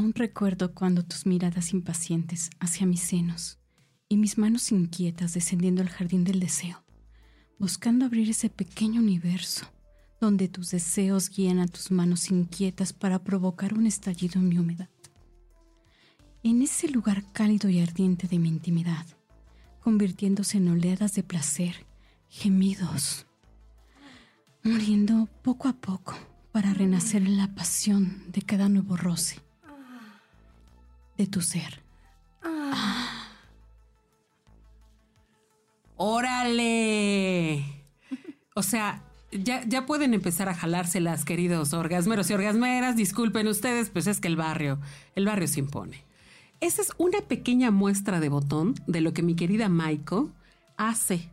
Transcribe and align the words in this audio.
Aún 0.00 0.14
recuerdo 0.14 0.72
cuando 0.72 1.04
tus 1.04 1.26
miradas 1.26 1.74
impacientes 1.74 2.48
hacia 2.58 2.86
mis 2.86 3.02
senos 3.02 3.58
y 4.08 4.16
mis 4.16 4.38
manos 4.38 4.72
inquietas 4.72 5.34
descendiendo 5.34 5.82
al 5.82 5.90
jardín 5.90 6.24
del 6.24 6.40
deseo, 6.40 6.82
buscando 7.58 8.06
abrir 8.06 8.30
ese 8.30 8.48
pequeño 8.48 9.02
universo 9.02 9.66
donde 10.18 10.48
tus 10.48 10.70
deseos 10.70 11.28
guían 11.28 11.58
a 11.58 11.68
tus 11.68 11.90
manos 11.90 12.30
inquietas 12.30 12.94
para 12.94 13.22
provocar 13.22 13.74
un 13.74 13.86
estallido 13.86 14.40
en 14.40 14.48
mi 14.48 14.58
humedad. 14.58 14.88
En 16.42 16.62
ese 16.62 16.88
lugar 16.88 17.22
cálido 17.34 17.68
y 17.68 17.80
ardiente 17.80 18.26
de 18.26 18.38
mi 18.38 18.48
intimidad, 18.48 19.04
convirtiéndose 19.80 20.56
en 20.56 20.68
oleadas 20.70 21.12
de 21.12 21.24
placer, 21.24 21.86
gemidos, 22.30 23.26
muriendo 24.64 25.28
poco 25.42 25.68
a 25.68 25.74
poco 25.74 26.14
para 26.52 26.72
renacer 26.72 27.20
en 27.20 27.36
la 27.36 27.54
pasión 27.54 28.24
de 28.32 28.40
cada 28.40 28.70
nuevo 28.70 28.96
roce 28.96 29.42
de 31.20 31.26
tu 31.26 31.42
ser. 31.42 31.82
¡Órale! 35.96 37.62
O 38.54 38.62
sea, 38.62 39.02
ya, 39.30 39.62
ya 39.66 39.84
pueden 39.84 40.14
empezar 40.14 40.48
a 40.48 40.54
jalárselas, 40.54 41.26
queridos 41.26 41.74
orgasmeros 41.74 42.30
y 42.30 42.34
orgasmeras. 42.34 42.96
Disculpen 42.96 43.48
ustedes, 43.48 43.90
pues 43.90 44.06
es 44.06 44.18
que 44.18 44.28
el 44.28 44.36
barrio, 44.36 44.80
el 45.14 45.26
barrio 45.26 45.46
se 45.46 45.60
impone. 45.60 46.04
Esa 46.60 46.80
es 46.80 46.92
una 46.96 47.20
pequeña 47.20 47.70
muestra 47.70 48.18
de 48.18 48.30
botón 48.30 48.74
de 48.86 49.02
lo 49.02 49.12
que 49.12 49.22
mi 49.22 49.36
querida 49.36 49.68
Maiko 49.68 50.32
hace. 50.78 51.28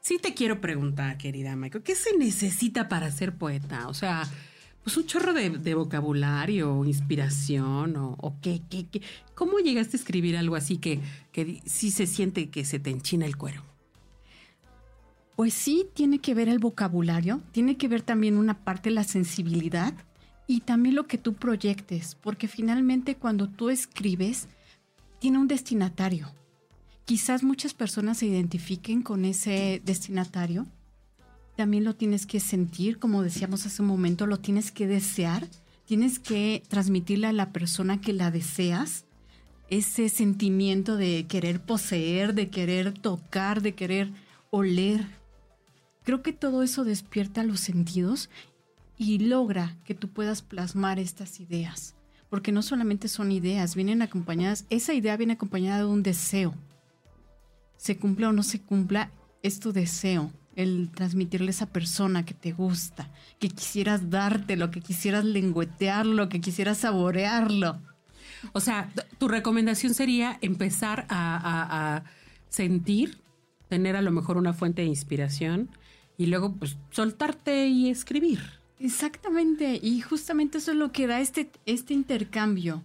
Sí 0.00 0.18
te 0.18 0.34
quiero 0.34 0.60
preguntar, 0.60 1.18
querida 1.18 1.54
Maiko, 1.54 1.84
¿qué 1.84 1.94
se 1.94 2.16
necesita 2.16 2.88
para 2.88 3.12
ser 3.12 3.36
poeta? 3.36 3.86
O 3.86 3.94
sea, 3.94 4.28
pues 4.82 4.96
un 4.96 5.06
chorro 5.06 5.32
de, 5.34 5.74
vocabulario, 5.74 6.84
inspiración 6.84 7.94
o, 7.96 8.34
qué, 8.40 8.62
qué, 8.70 8.86
qué, 8.86 9.02
¿Cómo 9.34 9.58
llegaste 9.58 9.96
a 9.96 10.00
escribir 10.00 10.36
algo 10.36 10.56
así 10.56 10.78
que, 10.78 11.00
que 11.32 11.60
sí 11.66 11.90
se 11.90 12.06
siente 12.06 12.48
que 12.50 12.64
se 12.64 12.78
te 12.78 12.90
enchina 12.90 13.26
el 13.26 13.36
cuero? 13.36 13.62
Pues 15.36 15.54
sí, 15.54 15.86
tiene 15.94 16.18
que 16.18 16.34
ver 16.34 16.48
el 16.48 16.58
vocabulario, 16.58 17.40
tiene 17.52 17.76
que 17.76 17.88
ver 17.88 18.02
también 18.02 18.36
una 18.36 18.62
parte 18.64 18.90
la 18.90 19.04
sensibilidad 19.04 19.94
y 20.46 20.60
también 20.60 20.96
lo 20.96 21.06
que 21.06 21.16
tú 21.16 21.34
proyectes, 21.34 22.16
porque 22.16 22.48
finalmente 22.48 23.14
cuando 23.14 23.48
tú 23.48 23.70
escribes, 23.70 24.48
tiene 25.18 25.38
un 25.38 25.48
destinatario. 25.48 26.32
Quizás 27.04 27.42
muchas 27.42 27.72
personas 27.72 28.18
se 28.18 28.26
identifiquen 28.26 29.02
con 29.02 29.24
ese 29.24 29.80
destinatario. 29.84 30.66
También 31.60 31.84
lo 31.84 31.94
tienes 31.94 32.24
que 32.24 32.40
sentir, 32.40 32.98
como 32.98 33.22
decíamos 33.22 33.66
hace 33.66 33.82
un 33.82 33.88
momento, 33.88 34.26
lo 34.26 34.38
tienes 34.38 34.70
que 34.70 34.86
desear, 34.86 35.46
tienes 35.84 36.18
que 36.18 36.62
transmitirle 36.68 37.26
a 37.26 37.34
la 37.34 37.52
persona 37.52 38.00
que 38.00 38.14
la 38.14 38.30
deseas 38.30 39.04
ese 39.68 40.08
sentimiento 40.08 40.96
de 40.96 41.26
querer 41.28 41.60
poseer, 41.60 42.32
de 42.32 42.48
querer 42.48 42.94
tocar, 42.94 43.60
de 43.60 43.74
querer 43.74 44.10
oler, 44.48 45.06
Creo 46.02 46.22
que 46.22 46.32
todo 46.32 46.62
eso 46.62 46.82
despierta 46.82 47.44
los 47.44 47.60
sentidos 47.60 48.30
y 48.96 49.18
logra 49.18 49.76
que 49.84 49.94
tú 49.94 50.08
puedas 50.08 50.40
plasmar 50.40 50.98
estas 50.98 51.40
ideas. 51.40 51.94
Porque 52.30 52.52
no 52.52 52.62
solamente 52.62 53.06
son 53.06 53.32
ideas, 53.32 53.74
vienen 53.74 54.00
acompañadas, 54.00 54.64
esa 54.70 54.94
idea 54.94 55.18
viene 55.18 55.34
acompañada 55.34 55.80
de 55.80 55.84
un 55.84 56.02
deseo. 56.02 56.54
Se 57.76 57.98
cumpla 57.98 58.30
o 58.30 58.32
no 58.32 58.44
se 58.44 58.62
cumpla, 58.62 59.10
es 59.42 59.60
tu 59.60 59.74
deseo, 59.74 60.32
el 60.56 60.90
transmitirle 60.94 61.48
a 61.48 61.50
esa 61.50 61.66
persona 61.66 62.24
que 62.24 62.34
te 62.34 62.52
gusta, 62.52 63.10
que 63.38 63.48
quisieras 63.48 64.10
dártelo, 64.10 64.70
que 64.70 64.80
quisieras 64.80 65.24
lengüetearlo, 65.24 66.28
que 66.28 66.40
quisieras 66.40 66.78
saborearlo. 66.78 67.80
O 68.52 68.60
sea, 68.60 68.92
tu 69.18 69.28
recomendación 69.28 69.94
sería 69.94 70.38
empezar 70.40 71.06
a, 71.08 71.96
a 71.96 72.04
sentir, 72.48 73.18
tener 73.68 73.96
a 73.96 74.02
lo 74.02 74.10
mejor 74.10 74.36
una 74.36 74.52
fuente 74.52 74.82
de 74.82 74.88
inspiración, 74.88 75.70
y 76.16 76.26
luego 76.26 76.54
pues 76.54 76.76
soltarte 76.90 77.68
y 77.68 77.88
escribir. 77.88 78.40
Exactamente, 78.78 79.78
y 79.82 80.00
justamente 80.00 80.58
eso 80.58 80.72
es 80.72 80.76
lo 80.76 80.90
que 80.90 81.06
da 81.06 81.20
este, 81.20 81.50
este 81.66 81.94
intercambio, 81.94 82.82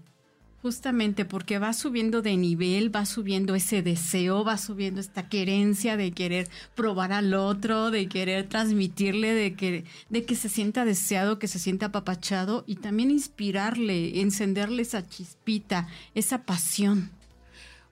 justamente 0.66 1.26
porque 1.26 1.60
va 1.60 1.74
subiendo 1.74 2.24
de 2.24 2.36
nivel, 2.38 2.94
va 2.94 3.06
subiendo 3.06 3.54
ese 3.54 3.84
deseo, 3.84 4.44
va 4.44 4.58
subiendo 4.58 5.00
esta 5.00 5.30
querencia 5.30 5.96
de 5.96 6.12
querer 6.12 6.50
probar 6.74 7.14
al 7.14 7.36
otro, 7.36 7.92
de 7.92 8.08
querer 8.08 8.50
transmitirle, 8.50 9.36
de 9.36 9.54
que, 9.54 9.86
de 10.10 10.26
que 10.26 10.36
se 10.36 10.50
sienta 10.50 10.84
deseado, 10.84 11.38
que 11.38 11.48
se 11.48 11.60
sienta 11.60 11.86
apapachado 11.88 12.64
y 12.66 12.78
también 12.78 13.12
inspirarle, 13.12 14.22
encenderle 14.22 14.82
esa 14.82 15.08
chispita, 15.08 15.88
esa 16.16 16.46
pasión. 16.46 17.12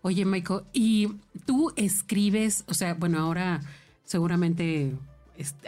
Oye, 0.02 0.26
Michael, 0.26 0.64
¿y 0.74 1.10
tú 1.46 1.72
escribes, 1.76 2.64
o 2.68 2.74
sea, 2.74 2.96
bueno, 2.96 3.20
ahora 3.20 3.62
seguramente 4.04 4.94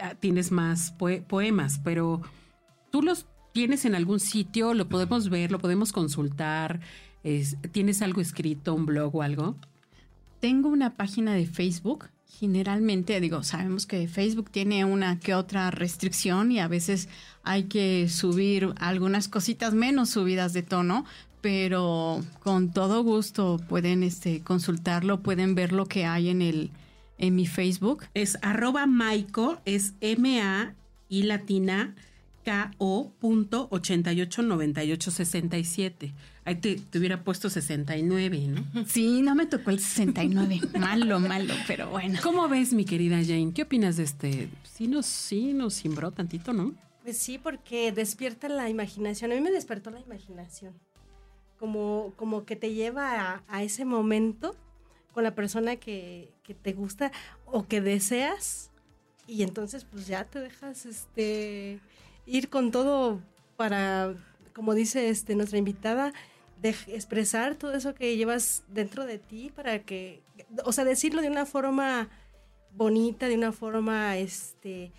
Ah, 0.00 0.14
tienes 0.14 0.52
más 0.52 0.92
poemas, 1.28 1.80
pero 1.82 2.22
tú 2.90 3.02
los 3.02 3.26
tienes 3.56 3.86
en 3.86 3.94
algún 3.94 4.20
sitio, 4.20 4.74
lo 4.74 4.86
podemos 4.86 5.30
ver, 5.30 5.50
lo 5.50 5.58
podemos 5.58 5.90
consultar. 5.90 6.80
¿Tienes 7.72 8.02
algo 8.02 8.20
escrito, 8.20 8.74
un 8.74 8.84
blog 8.84 9.16
o 9.16 9.22
algo? 9.22 9.56
Tengo 10.40 10.68
una 10.68 10.94
página 10.94 11.32
de 11.32 11.46
Facebook. 11.46 12.04
Generalmente, 12.38 13.18
digo, 13.18 13.42
sabemos 13.44 13.86
que 13.86 14.08
Facebook 14.08 14.50
tiene 14.50 14.84
una 14.84 15.18
que 15.18 15.34
otra 15.34 15.70
restricción 15.70 16.52
y 16.52 16.60
a 16.60 16.68
veces 16.68 17.08
hay 17.44 17.62
que 17.62 18.10
subir 18.10 18.74
algunas 18.76 19.26
cositas 19.26 19.72
menos 19.72 20.10
subidas 20.10 20.52
de 20.52 20.62
tono, 20.62 21.06
pero 21.40 22.22
con 22.40 22.72
todo 22.72 23.02
gusto 23.04 23.58
pueden 23.70 24.02
este, 24.02 24.42
consultarlo, 24.42 25.22
pueden 25.22 25.54
ver 25.54 25.72
lo 25.72 25.86
que 25.86 26.04
hay 26.04 26.28
en 26.28 26.42
el, 26.42 26.72
en 27.16 27.34
mi 27.34 27.46
Facebook. 27.46 28.04
Es 28.12 28.36
arroba 28.42 28.84
Maiko, 28.84 29.56
es 29.64 29.94
M-A 30.02 30.74
y 31.08 31.22
latina 31.22 31.94
K-O 32.46 33.12
punto 33.18 33.68
889867. 33.72 36.14
Ahí 36.44 36.54
te, 36.54 36.76
te, 36.76 36.98
hubiera 36.98 37.24
puesto 37.24 37.50
69, 37.50 38.46
¿no? 38.46 38.64
Sí, 38.86 39.22
no 39.22 39.34
me 39.34 39.46
tocó 39.46 39.70
el 39.70 39.80
69. 39.80 40.60
malo, 40.78 41.18
malo, 41.18 41.54
pero 41.66 41.90
bueno. 41.90 42.20
¿Cómo 42.22 42.48
ves, 42.48 42.72
mi 42.72 42.84
querida 42.84 43.16
Jane? 43.16 43.50
¿Qué 43.52 43.62
opinas 43.62 43.96
de 43.96 44.04
este? 44.04 44.48
Sí 44.62 44.86
nos, 44.86 45.06
sí 45.06 45.54
nos 45.54 45.74
simbró 45.74 46.12
tantito, 46.12 46.52
¿no? 46.52 46.72
Pues 47.02 47.18
sí, 47.18 47.38
porque 47.38 47.90
despierta 47.90 48.48
la 48.48 48.70
imaginación. 48.70 49.32
A 49.32 49.34
mí 49.34 49.40
me 49.40 49.50
despertó 49.50 49.90
la 49.90 49.98
imaginación. 49.98 50.72
Como, 51.58 52.12
como 52.14 52.44
que 52.44 52.54
te 52.54 52.74
lleva 52.74 53.32
a, 53.32 53.42
a 53.48 53.64
ese 53.64 53.84
momento 53.84 54.54
con 55.16 55.24
la 55.24 55.34
persona 55.34 55.76
que, 55.76 56.30
te 56.62 56.74
gusta 56.74 57.10
o 57.46 57.66
que 57.66 57.80
deseas 57.80 58.70
y 59.26 59.42
entonces 59.42 59.84
pues 59.84 60.06
ya 60.06 60.26
te 60.26 60.40
dejas 60.40 60.84
este 60.84 61.80
ir 62.26 62.48
con 62.48 62.70
todo 62.70 63.20
para 63.56 64.14
como 64.54 64.74
dice 64.74 65.08
este 65.08 65.34
nuestra 65.34 65.58
invitada 65.58 66.12
de 66.60 66.70
expresar 66.70 67.56
todo 67.56 67.74
eso 67.74 67.94
que 67.94 68.16
llevas 68.16 68.64
dentro 68.68 69.06
de 69.06 69.18
ti 69.18 69.52
para 69.54 69.80
que 69.80 70.22
o 70.64 70.72
sea 70.72 70.84
decirlo 70.84 71.22
de 71.22 71.30
una 71.30 71.46
forma 71.46 72.08
bonita 72.72 73.28
de 73.28 73.34
una 73.34 73.52
forma 73.52 74.16
este 74.16 74.92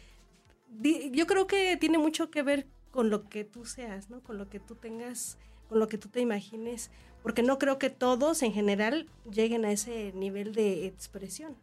yo 1.12 1.28
creo 1.28 1.48
que 1.48 1.78
tiene 1.78 1.98
mucho 1.98 2.30
que 2.30 2.44
ver 2.44 2.68
con 2.92 3.10
lo 3.10 3.28
que 3.30 3.44
tú 3.44 3.66
seas 3.66 4.10
no 4.10 4.22
con 4.22 4.38
lo 4.38 4.50
que 4.50 4.60
tú 4.60 4.76
tengas 4.76 5.38
con 5.70 5.80
lo 5.80 5.88
que 5.88 5.98
tú 5.98 6.10
te 6.10 6.22
imagines 6.22 6.90
porque 7.28 7.44
no 7.44 7.58
creo 7.58 7.78
que 7.78 7.90
todos 7.90 8.42
en 8.42 8.54
general 8.54 9.08
lleguen 9.30 9.66
a 9.66 9.72
ese 9.74 10.14
nivel 10.14 10.54
de 10.54 10.86
expresión. 10.86 11.58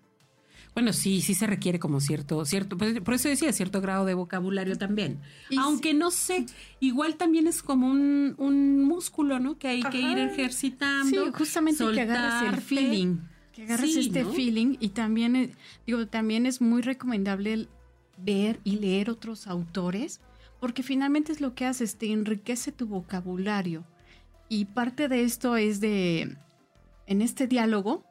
Bueno, 0.75 0.93
sí, 0.93 1.21
sí 1.21 1.35
se 1.35 1.47
requiere 1.47 1.79
como 1.79 2.01
cierto, 2.01 2.45
cierto, 2.45 2.77
pues, 2.77 3.01
por 3.01 3.15
eso 3.15 3.29
decía 3.29 3.53
cierto 3.53 3.81
grado 3.81 4.05
de 4.05 4.15
vocabulario 4.15 4.77
también. 4.77 5.21
Aunque 5.57 5.95
no 5.95 6.11
sé, 6.11 6.47
igual 6.81 7.15
también 7.15 7.47
es 7.47 7.63
como 7.63 7.89
un, 7.89 8.85
músculo, 8.85 9.39
¿no? 9.39 9.57
Que 9.57 9.69
hay 9.69 9.83
que 9.83 10.01
ir 10.01 10.19
ejercitando. 10.19 11.27
Sí, 11.27 11.33
justamente 11.33 11.85
que 11.93 12.01
agarras 12.01 12.53
el 12.53 12.61
feeling. 12.61 13.19
Que 13.53 13.63
agarras 13.63 13.91
este 13.91 14.25
feeling 14.25 14.77
y 14.81 14.89
también, 14.89 15.37
eh, 15.37 15.53
digo, 15.87 16.09
también 16.09 16.45
es 16.45 16.61
muy 16.61 16.83
recomendable 16.83 17.69
ver 18.19 18.59
y 18.65 18.77
leer 18.79 19.11
otros 19.11 19.47
autores, 19.47 20.21
porque 20.59 20.83
finalmente 20.83 21.31
es 21.31 21.41
lo 21.41 21.55
que 21.55 21.67
haces, 21.67 21.97
te 21.97 22.11
enriquece 22.11 22.73
tu 22.73 22.87
vocabulario 22.87 23.85
y 24.49 24.67
parte 24.67 25.09
de 25.09 25.23
esto 25.23 25.57
es 25.57 25.81
de 25.81 26.37
en 27.07 27.23
este 27.23 27.47
diálogo 27.47 28.05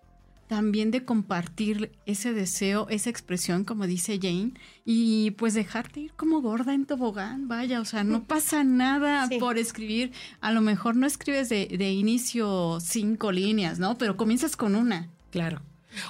también 0.54 0.92
de 0.92 1.04
compartir 1.04 1.94
ese 2.06 2.32
deseo, 2.32 2.88
esa 2.90 3.10
expresión, 3.10 3.64
como 3.64 3.88
dice 3.88 4.20
Jane, 4.22 4.54
y 4.86 5.32
pues 5.32 5.56
dejarte 5.56 6.02
ir 6.02 6.14
como 6.14 6.42
gorda 6.42 6.76
en 6.76 6.86
tobogán, 6.86 7.48
vaya, 7.48 7.82
o 7.82 7.86
sea, 7.86 8.04
no 8.04 8.26
pasa 8.26 8.64
nada 8.64 9.28
por 9.40 9.58
escribir, 9.58 10.12
a 10.42 10.52
lo 10.52 10.62
mejor 10.62 10.96
no 10.96 11.08
escribes 11.08 11.50
de, 11.50 11.66
de, 11.66 11.92
inicio 11.92 12.78
cinco 12.82 13.32
líneas, 13.32 13.80
¿no? 13.80 13.98
Pero 13.98 14.16
comienzas 14.16 14.56
con 14.56 14.76
una. 14.76 15.10
Claro. 15.32 15.64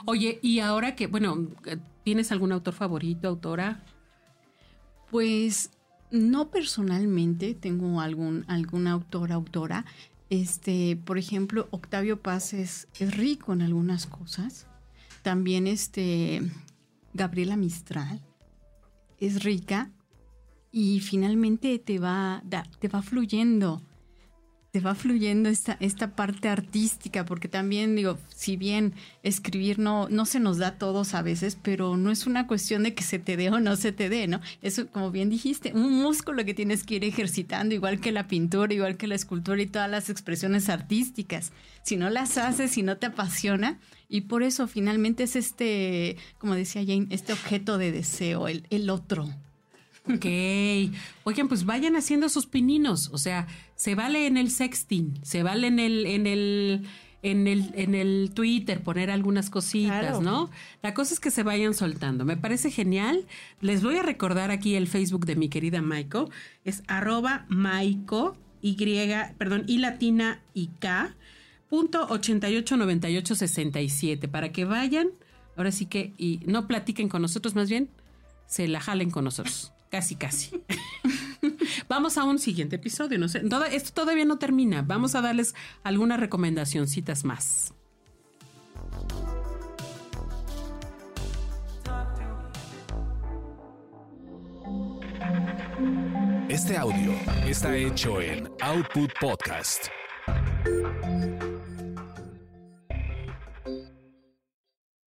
Oye, 0.03 0.39
y 0.41 0.59
ahora 0.59 0.93
que, 0.93 1.07
bueno, 1.07 1.47
¿tienes 2.03 2.33
algún 2.33 2.51
autor 2.51 2.73
favorito, 2.73 3.29
autora? 3.29 3.81
Pues 5.09 5.71
no 6.11 6.49
personalmente 6.49 7.53
tengo 7.53 8.01
algún, 8.01 8.43
algún 8.49 8.87
autor, 8.87 9.31
autora, 9.31 9.85
este, 10.29 10.95
por 10.95 11.17
ejemplo, 11.17 11.67
Octavio 11.71 12.21
Paz 12.21 12.53
es, 12.53 12.87
rico 12.99 13.53
en 13.53 13.61
algunas 13.61 14.05
cosas. 14.07 14.67
También 15.21 15.67
este, 15.67 16.41
Gabriela 17.13 17.55
Mistral 17.55 18.21
es 19.19 19.43
rica 19.43 19.91
y 20.71 20.99
finalmente 20.99 21.79
te 21.79 21.99
va, 21.99 22.43
te 22.79 22.87
va 22.87 23.01
fluyendo 23.01 23.81
te 24.73 24.79
va 24.79 24.95
fluyendo 24.95 25.49
esta, 25.49 25.77
esta 25.79 26.15
parte 26.15 26.49
artística, 26.49 27.25
porque 27.25 27.47
también 27.47 27.95
digo, 27.95 28.17
si 28.35 28.57
bien 28.57 28.95
escribir 29.21 29.77
no, 29.77 30.09
no 30.09 30.25
se 30.25 30.39
nos 30.39 30.57
da 30.57 30.69
a 30.69 30.77
todos 30.79 31.13
a 31.13 31.21
veces, 31.21 31.59
pero 31.61 31.95
no 31.95 32.09
es 32.09 32.25
una 32.25 32.47
cuestión 32.47 32.81
de 32.81 32.95
que 32.95 33.03
se 33.03 33.19
te 33.19 33.37
dé 33.37 33.51
o 33.51 33.59
no 33.59 33.75
se 33.75 33.91
te 33.91 34.09
dé, 34.09 34.25
¿no? 34.25 34.41
Eso, 34.63 34.87
como 34.87 35.11
bien 35.11 35.29
dijiste, 35.29 35.73
un 35.75 36.01
músculo 36.01 36.43
que 36.43 36.55
tienes 36.55 36.83
que 36.83 36.95
ir 36.95 37.03
ejercitando, 37.03 37.75
igual 37.75 37.99
que 37.99 38.11
la 38.11 38.27
pintura, 38.27 38.73
igual 38.73 38.97
que 38.97 39.05
la 39.05 39.13
escultura 39.13 39.61
y 39.61 39.67
todas 39.67 39.91
las 39.91 40.09
expresiones 40.09 40.69
artísticas. 40.69 41.51
Si 41.83 41.95
no 41.95 42.09
las 42.09 42.39
haces, 42.39 42.71
si 42.71 42.81
no 42.81 42.97
te 42.97 43.05
apasiona, 43.05 43.79
y 44.09 44.21
por 44.21 44.41
eso 44.41 44.65
finalmente 44.67 45.21
es 45.21 45.35
este, 45.35 46.17
como 46.39 46.55
decía 46.55 46.81
Jane, 46.83 47.05
este 47.11 47.33
objeto 47.33 47.77
de 47.77 47.91
deseo, 47.91 48.47
el, 48.47 48.65
el 48.71 48.89
otro. 48.89 49.29
Ok. 50.09 50.25
Oigan, 51.23 51.47
pues 51.47 51.65
vayan 51.65 51.95
haciendo 51.95 52.27
sus 52.29 52.45
pininos. 52.45 53.09
O 53.13 53.17
sea, 53.17 53.47
se 53.75 53.95
vale 53.95 54.27
en 54.27 54.37
el 54.37 54.51
sexting, 54.51 55.19
se 55.23 55.43
vale 55.43 55.67
en 55.67 55.79
el, 55.79 56.05
en 56.05 56.27
el, 56.27 56.85
en 57.21 57.47
el, 57.47 57.71
en 57.75 57.95
el 57.95 58.31
Twitter 58.33 58.83
poner 58.83 59.09
algunas 59.09 59.49
cositas, 59.49 60.19
¿no? 60.19 60.49
La 60.81 60.93
cosa 60.93 61.13
es 61.13 61.21
que 61.21 61.31
se 61.31 61.43
vayan 61.43 61.73
soltando. 61.73 62.25
Me 62.25 62.35
parece 62.35 62.69
genial. 62.69 63.25
Les 63.61 63.81
voy 63.81 63.95
a 63.95 64.03
recordar 64.03 64.51
aquí 64.51 64.75
el 64.75 64.87
Facebook 64.87 65.25
de 65.25 65.37
mi 65.37 65.47
querida 65.47 65.81
Maiko. 65.81 66.29
Es 66.65 66.83
arroba 66.87 67.45
Maiko, 67.47 68.35
Y, 68.61 68.75
perdón, 69.37 69.63
y 69.67 69.77
latina 69.77 70.41
y 70.53 70.67
K, 70.79 71.15
punto 71.69 72.07
889867, 72.09 74.27
para 74.27 74.51
que 74.51 74.65
vayan, 74.65 75.09
ahora 75.57 75.71
sí 75.71 75.85
que, 75.85 76.13
y 76.17 76.39
no 76.45 76.67
platiquen 76.67 77.09
con 77.09 77.21
nosotros, 77.21 77.55
más 77.55 77.69
bien, 77.69 77.89
se 78.45 78.67
la 78.67 78.79
jalen 78.79 79.11
con 79.11 79.25
nosotros. 79.25 79.72
Casi, 79.93 80.15
casi. 80.15 80.49
Vamos 81.87 82.17
a 82.17 82.23
un 82.23 82.39
siguiente 82.39 82.77
episodio. 82.77 83.19
No 83.19 83.27
sé, 83.27 83.43
esto 83.71 83.93
todavía 83.93 84.25
no 84.25 84.39
termina. 84.39 84.81
Vamos 84.81 85.13
a 85.13 85.21
darles 85.21 85.53
algunas 85.83 86.19
recomendacioncitas 86.19 87.23
más. 87.23 87.75
Este 96.49 96.75
audio 96.75 97.13
está 97.45 97.77
hecho 97.77 98.19
en 98.19 98.49
Output 98.61 99.11
Podcast. 99.21 99.89